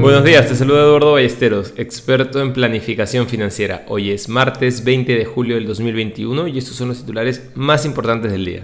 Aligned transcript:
Buenos 0.00 0.22
días, 0.22 0.46
te 0.46 0.54
saluda 0.54 0.84
Eduardo 0.84 1.14
Ballesteros, 1.14 1.74
experto 1.76 2.40
en 2.40 2.52
planificación 2.52 3.26
financiera. 3.26 3.84
Hoy 3.88 4.12
es 4.12 4.28
martes 4.28 4.84
20 4.84 5.12
de 5.12 5.24
julio 5.24 5.56
del 5.56 5.66
2021 5.66 6.46
y 6.46 6.56
estos 6.56 6.76
son 6.76 6.86
los 6.86 7.00
titulares 7.00 7.50
más 7.56 7.84
importantes 7.84 8.30
del 8.30 8.44
día. 8.44 8.62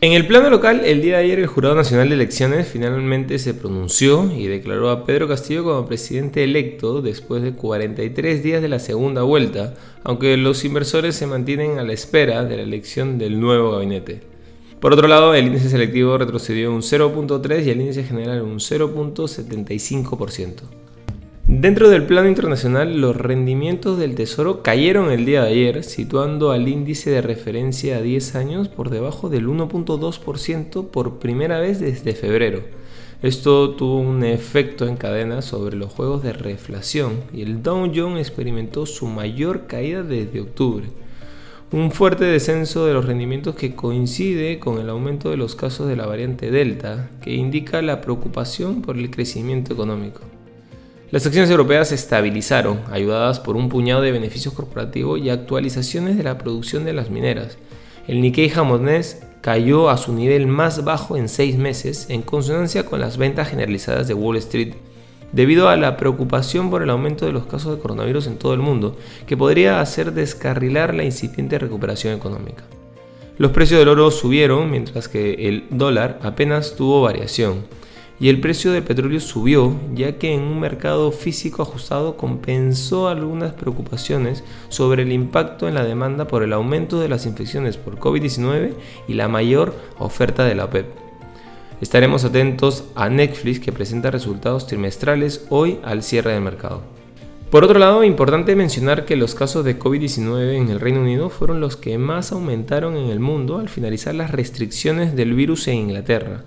En 0.00 0.14
el 0.14 0.26
plano 0.26 0.50
local, 0.50 0.82
el 0.84 1.00
día 1.00 1.18
de 1.18 1.24
ayer 1.24 1.38
el 1.38 1.46
Jurado 1.46 1.76
Nacional 1.76 2.08
de 2.08 2.16
Elecciones 2.16 2.66
finalmente 2.66 3.38
se 3.38 3.54
pronunció 3.54 4.28
y 4.36 4.48
declaró 4.48 4.90
a 4.90 5.06
Pedro 5.06 5.28
Castillo 5.28 5.62
como 5.62 5.86
presidente 5.86 6.42
electo 6.42 7.02
después 7.02 7.44
de 7.44 7.52
43 7.52 8.42
días 8.42 8.60
de 8.60 8.68
la 8.68 8.80
segunda 8.80 9.22
vuelta, 9.22 9.74
aunque 10.02 10.36
los 10.36 10.64
inversores 10.64 11.14
se 11.14 11.28
mantienen 11.28 11.78
a 11.78 11.84
la 11.84 11.92
espera 11.92 12.44
de 12.44 12.56
la 12.56 12.62
elección 12.64 13.16
del 13.16 13.38
nuevo 13.38 13.70
gabinete. 13.70 14.35
Por 14.80 14.92
otro 14.92 15.08
lado, 15.08 15.34
el 15.34 15.46
índice 15.46 15.70
selectivo 15.70 16.18
retrocedió 16.18 16.70
un 16.70 16.82
0.3 16.82 17.64
y 17.64 17.70
el 17.70 17.80
índice 17.80 18.04
general 18.04 18.42
un 18.42 18.58
0.75%. 18.58 20.52
Dentro 21.48 21.88
del 21.88 22.04
plano 22.04 22.28
internacional, 22.28 23.00
los 23.00 23.16
rendimientos 23.16 23.98
del 23.98 24.14
Tesoro 24.14 24.62
cayeron 24.62 25.10
el 25.10 25.24
día 25.24 25.44
de 25.44 25.48
ayer, 25.48 25.84
situando 25.84 26.50
al 26.50 26.68
índice 26.68 27.10
de 27.10 27.22
referencia 27.22 27.96
a 27.96 28.02
10 28.02 28.34
años 28.34 28.68
por 28.68 28.90
debajo 28.90 29.30
del 29.30 29.46
1.2% 29.46 30.88
por 30.88 31.18
primera 31.20 31.58
vez 31.58 31.80
desde 31.80 32.14
febrero. 32.14 32.60
Esto 33.22 33.70
tuvo 33.70 33.98
un 33.98 34.24
efecto 34.24 34.86
en 34.86 34.96
cadena 34.96 35.40
sobre 35.40 35.76
los 35.76 35.90
juegos 35.90 36.22
de 36.22 36.34
reflación 36.34 37.22
y 37.32 37.40
el 37.42 37.62
Dow 37.62 37.90
Jones 37.94 38.28
experimentó 38.28 38.84
su 38.84 39.06
mayor 39.06 39.66
caída 39.66 40.02
desde 40.02 40.42
octubre 40.42 40.88
un 41.72 41.90
fuerte 41.90 42.24
descenso 42.24 42.86
de 42.86 42.94
los 42.94 43.06
rendimientos 43.06 43.56
que 43.56 43.74
coincide 43.74 44.60
con 44.60 44.78
el 44.78 44.88
aumento 44.88 45.30
de 45.30 45.36
los 45.36 45.56
casos 45.56 45.88
de 45.88 45.96
la 45.96 46.06
variante 46.06 46.50
Delta, 46.52 47.10
que 47.20 47.34
indica 47.34 47.82
la 47.82 48.00
preocupación 48.00 48.82
por 48.82 48.96
el 48.96 49.10
crecimiento 49.10 49.72
económico. 49.72 50.20
Las 51.10 51.26
acciones 51.26 51.50
europeas 51.50 51.88
se 51.88 51.96
estabilizaron, 51.96 52.80
ayudadas 52.90 53.40
por 53.40 53.56
un 53.56 53.68
puñado 53.68 54.02
de 54.02 54.12
beneficios 54.12 54.54
corporativos 54.54 55.20
y 55.20 55.30
actualizaciones 55.30 56.16
de 56.16 56.22
la 56.22 56.38
producción 56.38 56.84
de 56.84 56.92
las 56.92 57.10
mineras. 57.10 57.58
El 58.06 58.20
Nikkei 58.20 58.48
japonés 58.48 59.22
cayó 59.40 59.90
a 59.90 59.96
su 59.96 60.12
nivel 60.12 60.46
más 60.46 60.84
bajo 60.84 61.16
en 61.16 61.28
seis 61.28 61.56
meses, 61.56 62.06
en 62.10 62.22
consonancia 62.22 62.86
con 62.86 63.00
las 63.00 63.18
ventas 63.18 63.48
generalizadas 63.48 64.06
de 64.06 64.14
Wall 64.14 64.36
Street 64.36 64.74
debido 65.32 65.68
a 65.68 65.76
la 65.76 65.96
preocupación 65.96 66.70
por 66.70 66.82
el 66.82 66.90
aumento 66.90 67.26
de 67.26 67.32
los 67.32 67.46
casos 67.46 67.76
de 67.76 67.82
coronavirus 67.82 68.26
en 68.26 68.38
todo 68.38 68.54
el 68.54 68.60
mundo, 68.60 68.96
que 69.26 69.36
podría 69.36 69.80
hacer 69.80 70.12
descarrilar 70.12 70.94
la 70.94 71.04
incipiente 71.04 71.58
recuperación 71.58 72.14
económica. 72.14 72.64
Los 73.38 73.50
precios 73.50 73.78
del 73.78 73.88
oro 73.88 74.10
subieron 74.10 74.70
mientras 74.70 75.08
que 75.08 75.48
el 75.48 75.64
dólar 75.70 76.18
apenas 76.22 76.74
tuvo 76.74 77.02
variación 77.02 77.64
y 78.18 78.28
el 78.28 78.40
precio 78.40 78.72
del 78.72 78.82
petróleo 78.82 79.20
subió 79.20 79.78
ya 79.94 80.12
que 80.12 80.32
en 80.32 80.40
un 80.40 80.58
mercado 80.58 81.12
físico 81.12 81.62
ajustado 81.62 82.16
compensó 82.16 83.08
algunas 83.08 83.52
preocupaciones 83.52 84.42
sobre 84.68 85.02
el 85.02 85.12
impacto 85.12 85.68
en 85.68 85.74
la 85.74 85.84
demanda 85.84 86.26
por 86.26 86.42
el 86.42 86.52
aumento 86.52 86.98
de 87.00 87.08
las 87.08 87.26
infecciones 87.26 87.76
por 87.76 87.98
COVID-19 87.98 88.72
y 89.06 89.14
la 89.14 89.28
mayor 89.28 89.74
oferta 89.98 90.44
de 90.44 90.54
la 90.54 90.64
OPEP. 90.64 91.05
Estaremos 91.80 92.24
atentos 92.24 92.84
a 92.94 93.10
Netflix 93.10 93.60
que 93.60 93.70
presenta 93.70 94.10
resultados 94.10 94.66
trimestrales 94.66 95.46
hoy 95.50 95.78
al 95.84 96.02
cierre 96.02 96.32
del 96.32 96.40
mercado. 96.40 96.80
Por 97.50 97.64
otro 97.64 97.78
lado, 97.78 98.02
importante 98.02 98.56
mencionar 98.56 99.04
que 99.04 99.14
los 99.14 99.34
casos 99.34 99.62
de 99.62 99.78
COVID-19 99.78 100.54
en 100.54 100.70
el 100.70 100.80
Reino 100.80 101.02
Unido 101.02 101.28
fueron 101.28 101.60
los 101.60 101.76
que 101.76 101.98
más 101.98 102.32
aumentaron 102.32 102.96
en 102.96 103.10
el 103.10 103.20
mundo 103.20 103.58
al 103.58 103.68
finalizar 103.68 104.14
las 104.14 104.30
restricciones 104.30 105.14
del 105.14 105.34
virus 105.34 105.68
en 105.68 105.76
Inglaterra, 105.76 106.44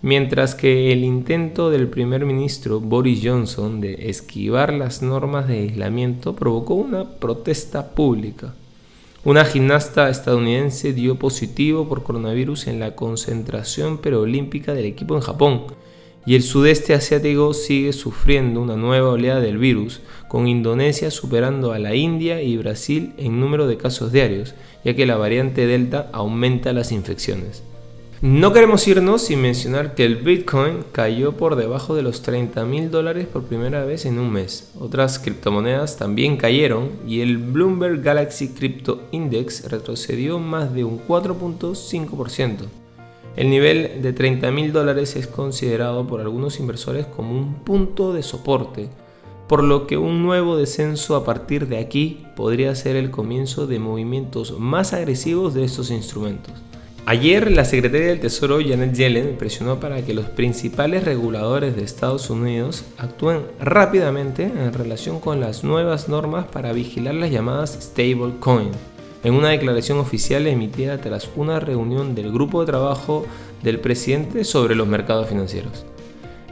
mientras 0.00 0.54
que 0.54 0.92
el 0.92 1.02
intento 1.02 1.70
del 1.70 1.88
primer 1.88 2.24
ministro 2.24 2.78
Boris 2.78 3.20
Johnson 3.22 3.80
de 3.80 4.08
esquivar 4.08 4.72
las 4.72 5.02
normas 5.02 5.48
de 5.48 5.58
aislamiento 5.58 6.36
provocó 6.36 6.74
una 6.74 7.04
protesta 7.18 7.90
pública. 7.90 8.54
Una 9.28 9.44
gimnasta 9.44 10.08
estadounidense 10.08 10.94
dio 10.94 11.18
positivo 11.18 11.86
por 11.86 12.02
coronavirus 12.02 12.66
en 12.68 12.80
la 12.80 12.96
concentración 12.96 13.98
preolímpica 13.98 14.72
del 14.72 14.86
equipo 14.86 15.16
en 15.16 15.20
Japón 15.20 15.64
y 16.24 16.34
el 16.34 16.42
sudeste 16.42 16.94
asiático 16.94 17.52
sigue 17.52 17.92
sufriendo 17.92 18.62
una 18.62 18.76
nueva 18.76 19.10
oleada 19.10 19.40
del 19.40 19.58
virus, 19.58 20.00
con 20.28 20.48
Indonesia 20.48 21.10
superando 21.10 21.72
a 21.72 21.78
la 21.78 21.94
India 21.94 22.40
y 22.40 22.56
Brasil 22.56 23.12
en 23.18 23.38
número 23.38 23.66
de 23.66 23.76
casos 23.76 24.12
diarios, 24.12 24.54
ya 24.82 24.96
que 24.96 25.04
la 25.04 25.18
variante 25.18 25.66
Delta 25.66 26.08
aumenta 26.14 26.72
las 26.72 26.90
infecciones. 26.90 27.62
No 28.20 28.52
queremos 28.52 28.88
irnos 28.88 29.22
sin 29.22 29.40
mencionar 29.42 29.94
que 29.94 30.04
el 30.04 30.16
Bitcoin 30.16 30.78
cayó 30.90 31.36
por 31.36 31.54
debajo 31.54 31.94
de 31.94 32.02
los 32.02 32.20
30 32.22 32.64
mil 32.64 32.90
dólares 32.90 33.28
por 33.28 33.44
primera 33.44 33.84
vez 33.84 34.06
en 34.06 34.18
un 34.18 34.32
mes. 34.32 34.72
Otras 34.80 35.20
criptomonedas 35.20 35.98
también 35.98 36.36
cayeron 36.36 36.90
y 37.06 37.20
el 37.20 37.38
Bloomberg 37.38 38.02
Galaxy 38.02 38.48
Crypto 38.48 39.02
Index 39.12 39.70
retrocedió 39.70 40.40
más 40.40 40.74
de 40.74 40.82
un 40.82 41.00
4.5%. 41.06 42.64
El 43.36 43.50
nivel 43.50 44.02
de 44.02 44.12
30 44.12 44.50
mil 44.50 44.72
dólares 44.72 45.14
es 45.14 45.28
considerado 45.28 46.04
por 46.08 46.20
algunos 46.20 46.58
inversores 46.58 47.06
como 47.06 47.38
un 47.38 47.62
punto 47.62 48.12
de 48.12 48.24
soporte, 48.24 48.88
por 49.46 49.62
lo 49.62 49.86
que 49.86 49.96
un 49.96 50.24
nuevo 50.24 50.56
descenso 50.56 51.14
a 51.14 51.24
partir 51.24 51.68
de 51.68 51.78
aquí 51.78 52.24
podría 52.34 52.74
ser 52.74 52.96
el 52.96 53.12
comienzo 53.12 53.68
de 53.68 53.78
movimientos 53.78 54.58
más 54.58 54.92
agresivos 54.92 55.54
de 55.54 55.62
estos 55.62 55.92
instrumentos. 55.92 56.54
Ayer 57.10 57.50
la 57.50 57.64
secretaria 57.64 58.08
del 58.08 58.20
Tesoro 58.20 58.58
Janet 58.60 58.92
Yellen 58.92 59.38
presionó 59.38 59.80
para 59.80 60.02
que 60.02 60.12
los 60.12 60.26
principales 60.26 61.04
reguladores 61.04 61.74
de 61.74 61.82
Estados 61.82 62.28
Unidos 62.28 62.84
actúen 62.98 63.44
rápidamente 63.58 64.42
en 64.42 64.74
relación 64.74 65.18
con 65.18 65.40
las 65.40 65.64
nuevas 65.64 66.10
normas 66.10 66.44
para 66.48 66.74
vigilar 66.74 67.14
las 67.14 67.30
llamadas 67.30 67.78
stablecoin, 67.80 68.72
en 69.24 69.32
una 69.32 69.48
declaración 69.48 69.96
oficial 70.00 70.46
emitida 70.46 70.98
tras 70.98 71.30
una 71.34 71.60
reunión 71.60 72.14
del 72.14 72.30
grupo 72.30 72.60
de 72.60 72.66
trabajo 72.66 73.24
del 73.62 73.80
presidente 73.80 74.44
sobre 74.44 74.74
los 74.74 74.86
mercados 74.86 75.30
financieros. 75.30 75.86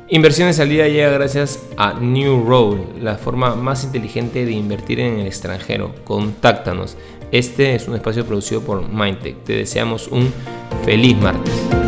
Inversiones 0.08 0.60
al 0.60 0.68
día 0.68 0.86
llega 0.86 1.10
gracias 1.10 1.58
a 1.76 1.94
New 1.94 2.44
Road, 2.46 2.78
la 3.00 3.16
forma 3.16 3.56
más 3.56 3.82
inteligente 3.82 4.44
de 4.44 4.52
invertir 4.52 5.00
en 5.00 5.18
el 5.18 5.26
extranjero. 5.26 5.92
Contáctanos. 6.04 6.96
Este 7.32 7.74
es 7.74 7.88
un 7.88 7.96
espacio 7.96 8.24
producido 8.24 8.60
por 8.60 8.88
Mindtech. 8.88 9.42
Te 9.42 9.54
deseamos 9.54 10.06
un 10.06 10.32
feliz 10.84 11.16
martes. 11.16 11.85